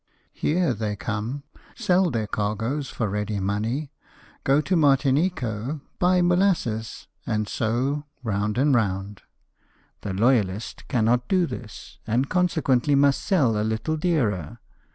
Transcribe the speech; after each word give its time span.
Here 0.33 0.73
they 0.73 0.95
come, 0.95 1.43
sell 1.75 2.09
their 2.09 2.25
cargoes 2.25 2.89
for 2.89 3.07
ready 3.07 3.39
money, 3.39 3.91
go 4.43 4.59
to 4.59 4.75
Martinico, 4.75 5.79
buy 5.99 6.23
mo 6.23 6.33
lasses, 6.37 7.05
and 7.27 7.47
so 7.47 8.05
round 8.23 8.57
and 8.57 8.73
round. 8.73 9.21
The 10.01 10.13
loyalist 10.15 10.87
cannot 10.87 11.27
do 11.27 11.45
this, 11.45 11.99
and, 12.07 12.31
consequently, 12.31 12.95
must 12.95 13.21
sell 13.21 13.55
a 13.55 13.61
little 13.61 13.95
dearer. 13.95 14.57